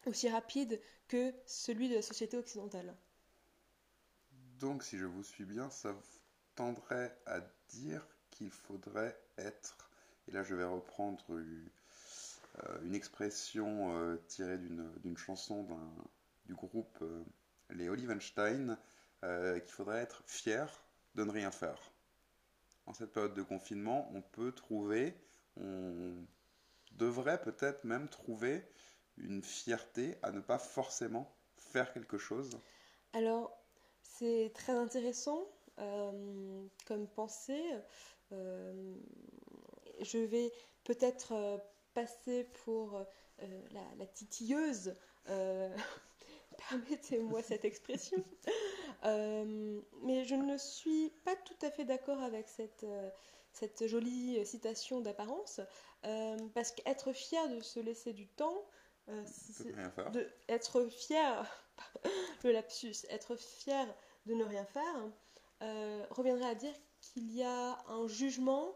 aussi 0.07 0.29
rapide 0.29 0.81
que 1.09 1.35
celui 1.47 1.89
de 1.89 1.97
la 1.97 2.03
société 2.03 2.37
occidentale. 2.37 2.95
Donc, 4.59 4.85
si 4.85 4.97
je 4.97 5.07
vous 5.07 5.25
suis 5.25 5.45
bien, 5.45 5.71
ça 5.71 5.95
tendrait 6.55 7.19
à 7.27 7.41
dire 7.71 8.07
qu'il 8.43 8.51
faudrait 8.51 9.17
être, 9.39 9.89
et 10.27 10.33
là 10.33 10.43
je 10.43 10.55
vais 10.55 10.65
reprendre 10.65 11.25
une, 11.31 11.69
euh, 12.65 12.93
expression 12.93 13.97
euh, 13.97 14.17
tirée 14.27 14.59
d'une 14.59 15.17
chanson 15.17 15.67
du 16.47 16.55
groupe 16.55 16.99
euh, 17.03 17.23
les 17.71 17.89
Olivenstein, 17.89 18.77
qu'il 19.23 19.73
faudrait 19.73 20.01
être 20.01 20.25
fier 20.27 20.69
de 21.15 21.23
ne 21.23 21.31
rien 21.31 21.53
faire. 21.53 21.93
En 22.87 22.93
cette 22.93 23.13
période 23.13 23.35
de 23.35 23.43
confinement, 23.43 24.11
on 24.13 24.21
peut 24.21 24.51
trouver, 24.51 25.15
on 25.57 26.17
devrait 26.99 27.41
peut-être 27.41 27.85
même 27.85 28.09
trouver 28.09 28.67
une 29.19 29.45
fierté 29.45 30.19
à 30.23 30.33
ne 30.33 30.41
pas 30.41 30.59
forcément 30.59 31.33
faire 31.57 31.93
quelque 31.93 32.19
chose. 32.19 32.59
Alors, 33.13 33.57
c'est 34.03 34.51
très 34.55 34.73
intéressant 34.73 35.47
euh, 35.83 36.67
comme 36.87 37.09
pensée. 37.09 37.65
Euh, 38.33 38.95
je 40.01 40.19
vais 40.19 40.53
peut-être 40.85 41.33
euh, 41.33 41.59
passer 41.95 42.45
pour 42.65 43.05
la, 43.99 44.07
titilleuse, 44.07 44.95
permettez-moi 46.69 47.43
cette 47.43 47.65
expression, 47.65 48.25
mais 49.03 50.25
je 50.25 50.35
ne 50.35 50.57
suis 50.57 51.11
pas 51.25 51.35
tout 51.37 51.67
à 51.67 51.71
fait 51.71 51.85
d'accord 51.85 52.23
avec 52.23 52.49
cette, 52.49 52.87
cette 53.53 53.87
jolie 53.87 54.47
citation 54.47 55.01
d'apparence, 55.01 55.61
parce 56.55 56.71
qu'être 56.71 57.13
fier 57.13 57.49
de 57.49 57.61
se 57.61 57.81
laisser 57.81 58.13
du 58.13 58.29
temps, 58.29 58.65
de 59.09 60.29
être 60.49 60.87
fier, 60.87 61.45
le 62.45 62.53
lapsus, 62.53 63.05
être 63.11 63.37
fier 63.37 63.87
de 64.27 64.35
ne 64.35 64.45
rien 64.45 64.65
faire, 64.65 65.11
reviendrait 66.11 66.51
à 66.51 66.55
dire 66.55 66.75
qu'il 67.01 67.31
y 67.35 67.43
a 67.43 67.79
un 67.89 68.07
jugement 68.09 68.75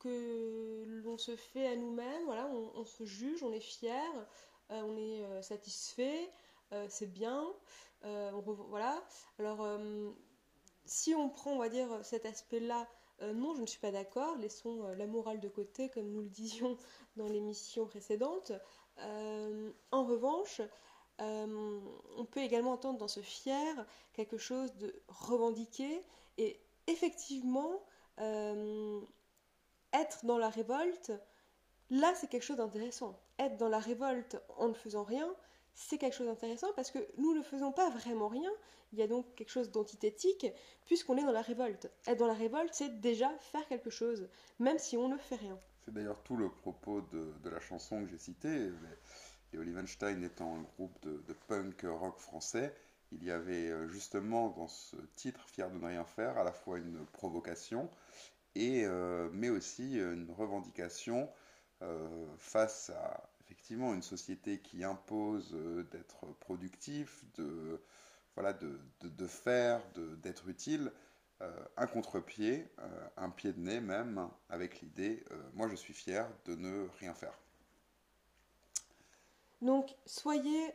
que 0.00 0.84
l'on 1.04 1.18
se 1.18 1.36
fait 1.36 1.66
à 1.66 1.76
nous-mêmes, 1.76 2.24
voilà, 2.24 2.46
on, 2.48 2.84
se 2.84 3.04
juge, 3.04 3.42
on 3.42 3.52
est 3.52 3.60
fier, 3.60 4.02
euh, 4.70 4.82
on 4.82 4.96
est 4.96 5.24
euh, 5.24 5.42
satisfait, 5.42 6.30
euh, 6.72 6.86
c'est 6.88 7.12
bien, 7.12 7.46
voilà. 8.02 9.04
Alors, 9.38 9.68
si 10.86 11.14
on 11.14 11.28
prend, 11.28 11.52
on 11.52 11.58
va 11.58 11.68
dire, 11.68 11.86
cet 12.02 12.24
aspect-là, 12.24 12.88
non, 13.34 13.54
je 13.54 13.60
ne 13.60 13.66
suis 13.66 13.78
pas 13.78 13.90
d'accord, 13.90 14.36
laissons 14.38 14.88
la 14.96 15.06
morale 15.06 15.38
de 15.38 15.48
côté, 15.48 15.90
comme 15.90 16.10
nous 16.10 16.22
le 16.22 16.30
disions 16.30 16.78
dans 17.16 17.28
l'émission 17.28 17.86
précédente. 17.86 18.52
en 18.96 20.04
revanche, 20.04 20.62
on 21.20 22.24
peut 22.30 22.40
également 22.40 22.72
entendre 22.72 22.98
dans 22.98 23.08
ce 23.08 23.20
fier 23.20 23.86
quelque 24.12 24.38
chose 24.38 24.74
de 24.76 24.94
revendiqué 25.08 26.02
et 26.38 26.60
effectivement, 26.86 27.82
être 29.92 30.24
dans 30.24 30.38
la 30.38 30.48
révolte, 30.48 31.12
là 31.90 32.12
c'est 32.14 32.28
quelque 32.28 32.44
chose 32.44 32.56
d'intéressant. 32.56 33.18
Être 33.38 33.56
dans 33.56 33.68
la 33.68 33.78
révolte 33.78 34.40
en 34.56 34.68
ne 34.68 34.74
faisant 34.74 35.04
rien, 35.04 35.28
c'est 35.74 35.98
quelque 35.98 36.14
chose 36.14 36.26
d'intéressant 36.26 36.68
parce 36.74 36.90
que 36.90 36.98
nous 37.16 37.34
ne 37.34 37.42
faisons 37.42 37.72
pas 37.72 37.90
vraiment 37.90 38.28
rien. 38.28 38.50
Il 38.92 38.98
y 38.98 39.02
a 39.02 39.06
donc 39.06 39.34
quelque 39.34 39.50
chose 39.50 39.70
d'antithétique 39.70 40.46
puisqu'on 40.84 41.16
est 41.16 41.24
dans 41.24 41.32
la 41.32 41.42
révolte. 41.42 41.90
Être 42.06 42.18
dans 42.18 42.26
la 42.26 42.34
révolte, 42.34 42.74
c'est 42.74 43.00
déjà 43.00 43.30
faire 43.38 43.66
quelque 43.68 43.90
chose, 43.90 44.28
même 44.58 44.78
si 44.78 44.96
on 44.96 45.08
ne 45.08 45.16
fait 45.16 45.36
rien. 45.36 45.58
C'est 45.84 45.94
d'ailleurs 45.94 46.22
tout 46.22 46.36
le 46.36 46.50
propos 46.50 47.00
de, 47.12 47.48
la 47.48 47.60
chanson 47.60 48.04
que 48.04 48.10
j'ai 48.10 48.18
citée. 48.18 48.70
Et 49.52 49.58
Olivenstein 49.58 50.22
étant 50.22 50.56
un 50.56 50.62
groupe 50.62 50.96
de, 51.02 51.32
punk 51.48 51.84
rock 51.84 52.18
français, 52.18 52.74
il 53.12 53.24
y 53.24 53.30
avait 53.30 53.68
euh, 53.70 53.88
justement 53.88 54.50
dans 54.50 54.68
ce 54.68 54.96
titre, 55.16 55.48
Fier 55.48 55.70
de 55.70 55.78
ne 55.78 55.86
rien 55.86 56.04
faire, 56.04 56.38
à 56.38 56.44
la 56.44 56.52
fois 56.52 56.78
une 56.78 57.04
provocation 57.06 57.90
et, 58.54 58.84
euh, 58.84 59.28
mais 59.32 59.48
aussi 59.48 59.98
une 59.98 60.30
revendication 60.30 61.28
euh, 61.82 62.26
face 62.38 62.90
à 62.90 63.28
effectivement 63.40 63.94
une 63.94 64.02
société 64.02 64.60
qui 64.60 64.84
impose 64.84 65.56
d'être 65.90 66.26
productif, 66.38 67.24
de, 67.36 67.80
faire, 69.26 69.82
d'être 70.22 70.48
utile, 70.48 70.92
un 71.76 71.86
contre-pied, 71.86 72.68
un 73.16 73.30
pied 73.30 73.52
de 73.52 73.58
nez 73.58 73.80
même, 73.80 74.28
avec 74.50 74.80
l'idée, 74.82 75.24
moi 75.54 75.68
je 75.68 75.74
suis 75.74 75.94
fier 75.94 76.30
de 76.44 76.54
ne 76.54 76.86
rien 77.00 77.12
faire. 77.12 77.36
Donc 79.62 79.94
soyez 80.06 80.72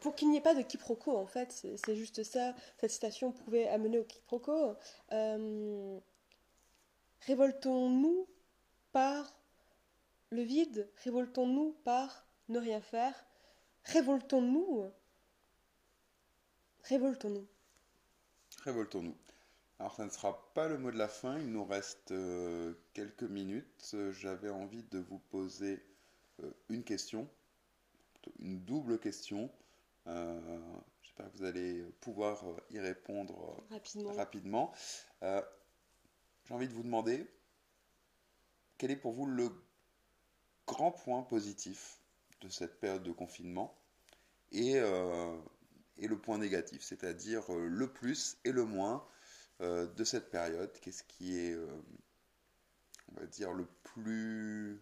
pour 0.00 0.14
qu'il 0.14 0.30
n'y 0.30 0.36
ait 0.36 0.42
pas 0.42 0.54
de 0.54 0.62
quiproquo, 0.62 1.16
en 1.16 1.26
fait, 1.26 1.52
c'est 1.52 1.96
juste 1.96 2.22
ça. 2.22 2.54
Cette 2.78 2.90
citation 2.90 3.32
pouvait 3.32 3.66
amener 3.68 3.98
au 3.98 4.04
quiproquo. 4.04 4.76
Révoltons-nous 7.22 8.26
par 8.92 9.34
le 10.30 10.42
vide 10.42 10.88
Révoltons-nous 11.04 11.76
par 11.84 12.26
ne 12.48 12.58
rien 12.58 12.80
faire 12.80 13.14
Révoltons-nous 13.84 14.90
Révoltons-nous. 16.84 17.46
Révoltons-nous. 18.64 19.16
Alors 19.78 19.94
ça 19.94 20.04
ne 20.04 20.10
sera 20.10 20.52
pas 20.54 20.68
le 20.68 20.78
mot 20.78 20.90
de 20.90 20.98
la 20.98 21.08
fin, 21.08 21.38
il 21.38 21.52
nous 21.52 21.64
reste 21.64 22.10
euh, 22.10 22.74
quelques 22.94 23.22
minutes. 23.22 23.94
J'avais 24.10 24.50
envie 24.50 24.82
de 24.84 24.98
vous 24.98 25.18
poser 25.30 25.82
euh, 26.42 26.50
une 26.68 26.82
question, 26.82 27.28
une 28.38 28.64
double 28.64 28.98
question. 28.98 29.50
Euh, 30.06 30.60
j'espère 31.02 31.30
que 31.30 31.36
vous 31.38 31.44
allez 31.44 31.82
pouvoir 32.00 32.42
y 32.70 32.78
répondre 32.78 33.62
rapidement. 33.70 34.12
rapidement. 34.12 34.72
J'ai 35.20 36.54
envie 36.54 36.68
de 36.68 36.72
vous 36.72 36.82
demander 36.82 37.26
quel 38.78 38.90
est 38.90 38.96
pour 38.96 39.12
vous 39.12 39.26
le 39.26 39.50
grand 40.66 40.92
point 40.92 41.22
positif 41.22 42.00
de 42.40 42.48
cette 42.48 42.78
période 42.80 43.02
de 43.02 43.12
confinement 43.12 43.76
et, 44.52 44.76
euh, 44.76 45.36
et 45.98 46.06
le 46.06 46.18
point 46.18 46.38
négatif, 46.38 46.82
c'est-à-dire 46.82 47.52
euh, 47.52 47.66
le 47.66 47.92
plus 47.92 48.38
et 48.44 48.52
le 48.52 48.64
moins 48.64 49.06
euh, 49.60 49.86
de 49.86 50.04
cette 50.04 50.30
période? 50.30 50.72
Qu'est-ce 50.80 51.02
qui 51.02 51.36
est, 51.36 51.56
on 53.08 53.20
va 53.20 53.26
dire, 53.26 53.52
le 53.52 53.66
plus 53.82 54.80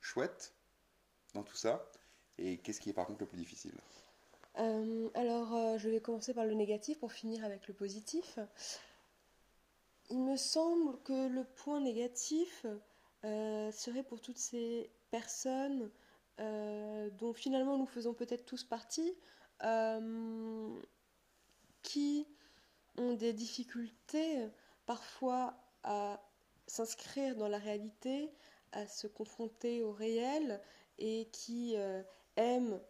chouette 0.00 0.54
dans 1.34 1.42
tout 1.42 1.56
ça? 1.56 1.90
Et 2.40 2.58
qu'est-ce 2.58 2.80
qui 2.80 2.90
est 2.90 2.94
par 2.94 3.06
contre 3.06 3.20
le 3.20 3.26
plus 3.26 3.38
difficile 3.38 3.74
alors, 5.14 5.78
je 5.78 5.88
vais 5.88 6.00
commencer 6.00 6.34
par 6.34 6.44
le 6.44 6.52
négatif 6.52 6.98
pour 6.98 7.12
finir 7.12 7.44
avec 7.44 7.66
le 7.66 7.72
positif. 7.72 8.38
Il 10.10 10.18
me 10.20 10.36
semble 10.36 11.00
que 11.02 11.28
le 11.28 11.44
point 11.44 11.80
négatif 11.80 12.66
euh, 13.24 13.70
serait 13.70 14.02
pour 14.02 14.20
toutes 14.20 14.38
ces 14.38 14.90
personnes 15.10 15.90
euh, 16.40 17.10
dont 17.10 17.34
finalement 17.34 17.76
nous 17.76 17.86
faisons 17.86 18.14
peut-être 18.14 18.46
tous 18.46 18.64
partie, 18.64 19.14
euh, 19.62 20.80
qui 21.82 22.26
ont 22.96 23.12
des 23.12 23.34
difficultés 23.34 24.48
parfois 24.86 25.54
à 25.84 26.20
s'inscrire 26.66 27.36
dans 27.36 27.48
la 27.48 27.58
réalité, 27.58 28.32
à 28.72 28.88
se 28.88 29.06
confronter 29.06 29.82
au 29.82 29.92
réel 29.92 30.60
et 30.98 31.28
qui 31.30 31.76
aiment 32.40 32.80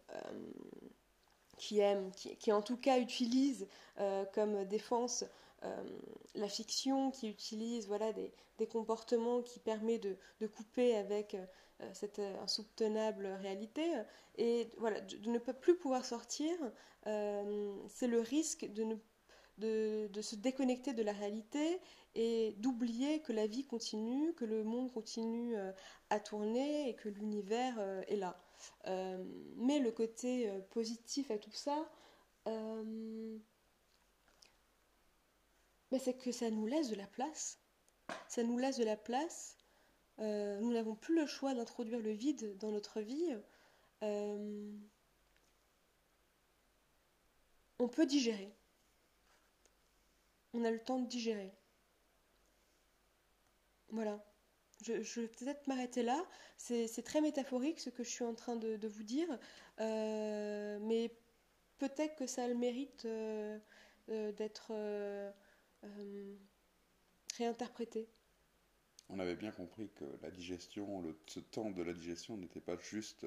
qui 1.57 1.79
aiment, 1.79 2.11
qui, 2.11 2.51
en 2.51 2.61
tout 2.61 2.77
cas 2.77 2.99
utilisent 2.99 3.67
comme 4.33 4.65
défense 4.65 5.25
euh, 5.63 5.83
la 6.33 6.47
fiction 6.47 7.11
qui 7.11 7.29
utilise 7.29 7.85
voilà, 7.87 8.11
des, 8.13 8.31
comportements 8.67 9.41
qui 9.41 9.59
permettent 9.59 10.07
de, 10.39 10.47
couper 10.47 10.95
avec 10.95 11.35
euh, 11.35 11.89
cette 11.93 12.19
insoutenable 12.19 13.27
réalité 13.41 13.83
et 14.37 14.69
voilà, 14.77 15.01
de, 15.01 15.29
ne 15.29 15.39
plus 15.39 15.75
pouvoir 15.75 16.05
sortir, 16.05 16.51
euh, 17.07 17.75
c'est 17.89 18.07
le 18.07 18.21
risque 18.21 18.65
de, 18.71 18.83
ne, 18.83 18.95
de, 19.57 20.07
de, 20.07 20.21
se 20.21 20.35
déconnecter 20.35 20.93
de 20.93 21.03
la 21.03 21.13
réalité 21.13 21.79
et 22.15 22.55
d'oublier 22.57 23.21
que 23.21 23.33
la 23.33 23.45
vie 23.45 23.65
continue, 23.65 24.33
que 24.33 24.45
le 24.45 24.63
monde 24.63 24.91
continue 24.91 25.55
à 26.09 26.19
tourner 26.19 26.89
et 26.89 26.95
que 26.95 27.09
l'univers 27.09 27.79
est 28.07 28.15
là. 28.15 28.39
Mais 28.85 29.79
le 29.79 29.91
côté 29.91 30.51
positif 30.71 31.31
à 31.31 31.37
tout 31.37 31.51
ça, 31.51 31.89
mais 35.91 35.99
c'est 35.99 36.13
que 36.13 36.31
ça 36.31 36.49
nous 36.49 36.65
laisse 36.65 36.89
de 36.89 36.95
la 36.95 37.07
place. 37.07 37.59
Ça 38.27 38.43
nous 38.43 38.57
laisse 38.57 38.77
de 38.77 38.83
la 38.83 38.97
place. 38.97 39.57
Euh, 40.19 40.59
nous 40.59 40.71
n'avons 40.71 40.95
plus 40.95 41.15
le 41.15 41.25
choix 41.25 41.53
d'introduire 41.53 41.99
le 41.99 42.11
vide 42.11 42.57
dans 42.57 42.71
notre 42.71 43.01
vie. 43.01 43.37
Euh, 44.03 44.71
on 47.79 47.87
peut 47.87 48.05
digérer. 48.05 48.53
On 50.53 50.63
a 50.63 50.71
le 50.71 50.79
temps 50.79 50.99
de 50.99 51.07
digérer. 51.07 51.53
Voilà. 53.89 54.23
Je, 54.83 55.21
vais 55.21 55.27
peut-être 55.27 55.67
m'arrêter 55.67 56.03
là. 56.03 56.25
C'est 56.57 57.03
très 57.03 57.21
métaphorique 57.21 57.79
ce 57.79 57.89
que 57.89 58.03
je 58.03 58.09
suis 58.09 58.23
en 58.23 58.33
train 58.33 58.55
de, 58.55 58.87
vous 58.87 59.03
dire. 59.03 59.27
Euh, 59.79 60.79
mais 60.81 61.11
peut-être 61.77 62.15
que 62.15 62.27
ça 62.27 62.43
a 62.43 62.47
le 62.47 62.55
mérite 62.55 63.07
d'être 64.07 64.73
euh, 65.83 66.35
réinterpréter. 67.37 68.07
On 69.09 69.19
avait 69.19 69.35
bien 69.35 69.51
compris 69.51 69.89
que 69.95 70.05
la 70.21 70.31
digestion, 70.31 71.03
ce 71.25 71.39
temps 71.39 71.71
de 71.71 71.81
la 71.81 71.93
digestion 71.93 72.37
n'était 72.37 72.61
pas 72.61 72.77
juste 72.77 73.25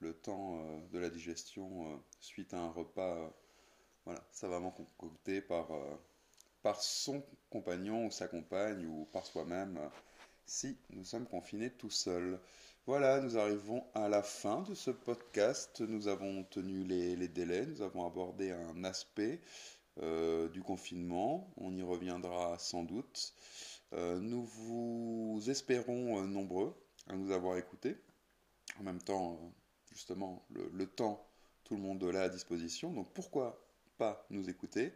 le 0.00 0.14
temps 0.14 0.58
euh, 0.58 0.80
de 0.92 0.98
la 0.98 1.10
digestion 1.10 1.92
euh, 1.92 1.96
suite 2.20 2.54
à 2.54 2.58
un 2.58 2.70
repas, 2.70 3.32
voilà, 4.04 4.24
savamment 4.32 4.70
concocté 4.70 5.40
par, 5.40 5.68
par 6.62 6.80
son 6.82 7.24
compagnon 7.50 8.06
ou 8.06 8.10
sa 8.10 8.26
compagne 8.26 8.86
ou 8.86 9.04
par 9.12 9.26
soi-même 9.26 9.78
si 10.52 10.76
nous 10.90 11.04
sommes 11.04 11.26
confinés 11.26 11.70
tout 11.70 11.90
seuls. 11.90 12.38
Voilà, 12.86 13.20
nous 13.20 13.38
arrivons 13.38 13.86
à 13.94 14.10
la 14.10 14.22
fin 14.22 14.60
de 14.62 14.74
ce 14.74 14.90
podcast. 14.90 15.80
Nous 15.80 16.08
avons 16.08 16.44
tenu 16.44 16.84
les, 16.84 17.26
délais, 17.26 17.64
nous 17.64 17.80
avons 17.80 18.06
abordé 18.06 18.50
un 18.50 18.84
aspect 18.84 19.40
euh, 20.02 20.50
du 20.50 20.62
confinement. 20.62 21.50
On 21.56 21.74
y 21.74 21.82
reviendra 21.82 22.58
sans 22.58 22.82
doute. 22.82 23.32
Euh, 23.94 24.20
nous 24.20 24.44
vous 24.44 25.42
espérons 25.48 26.20
euh, 26.20 26.26
nombreux 26.26 26.74
à 27.08 27.16
nous 27.16 27.30
avoir 27.30 27.56
écoutés. 27.56 27.96
En 28.78 28.82
même 28.82 29.00
temps, 29.00 29.54
justement, 29.90 30.44
le, 30.50 30.86
temps, 30.86 31.26
tout 31.64 31.76
le 31.76 31.80
monde 31.80 32.04
l'a 32.04 32.24
à 32.24 32.28
disposition. 32.28 32.92
Donc 32.92 33.10
pourquoi 33.14 33.64
pas 33.96 34.26
nous 34.28 34.50
écouter? 34.50 34.92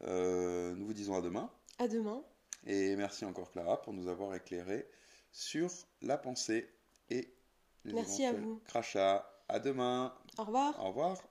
Nous 0.00 0.84
vous 0.84 0.94
disons 0.94 1.14
à 1.14 1.20
demain. 1.20 1.48
À 1.78 1.86
demain. 1.86 2.24
Et 2.66 2.96
merci 2.96 3.24
encore 3.24 3.50
Clara 3.50 3.80
pour 3.80 3.92
nous 3.92 4.08
avoir 4.08 4.34
éclairé 4.34 4.88
sur 5.32 5.70
la 6.02 6.18
pensée 6.18 6.68
et 7.08 7.34
les 7.84 7.92
Merci 7.94 8.24
à 8.24 8.32
vous. 8.32 8.60
crachats. 8.64 9.26
À 9.48 9.58
demain. 9.58 10.14
Au 10.38 10.44
revoir. 10.44 10.78
Au 10.78 10.88
revoir. 10.88 11.29